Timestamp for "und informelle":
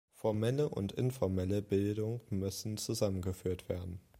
0.67-1.61